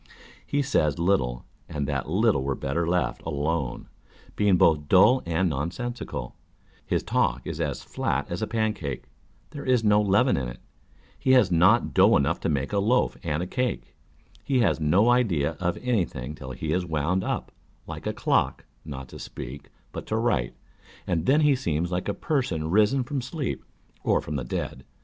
He 0.43 0.63
says 0.63 0.97
little, 0.97 1.45
and 1.69 1.85
that 1.87 2.09
little 2.09 2.41
were 2.41 2.55
better 2.55 2.87
left 2.87 3.21
alone, 3.21 3.87
being 4.35 4.57
both 4.57 4.87
dull 4.89 5.21
and 5.27 5.47
nonsensical; 5.49 6.35
his 6.83 7.03
talk 7.03 7.45
is 7.45 7.61
as 7.61 7.83
flat 7.83 8.25
as 8.31 8.41
a 8.41 8.47
pancake, 8.47 9.03
there 9.51 9.63
is 9.63 9.83
no 9.83 10.01
leaven 10.01 10.37
in 10.37 10.47
it, 10.49 10.59
he 11.19 11.33
has 11.33 11.51
not 11.51 11.93
dough 11.93 12.15
enough 12.17 12.39
to 12.39 12.49
make 12.49 12.73
a 12.73 12.79
loaf 12.79 13.15
and 13.21 13.43
a 13.43 13.45
cake; 13.45 13.95
he 14.43 14.61
has 14.61 14.79
no 14.79 15.11
idea 15.11 15.55
of 15.59 15.77
any 15.83 16.03
thing 16.05 16.33
till 16.33 16.49
he' 16.49 16.73
is 16.73 16.83
wound 16.83 17.23
up, 17.23 17.51
like 17.85 18.07
a 18.07 18.13
clock, 18.13 18.65
not 18.83 19.07
to 19.09 19.19
speak, 19.19 19.69
but 19.91 20.07
to 20.07 20.17
write, 20.17 20.55
and 21.05 21.27
then 21.27 21.41
he 21.41 21.55
seems 21.55 21.91
like 21.91 22.07
a 22.09 22.15
person 22.15 22.71
risen 22.71 23.03
from 23.03 23.21
sleep 23.21 23.63
or 24.03 24.19
from 24.19 24.35
the 24.35 24.43
dead. 24.43 24.83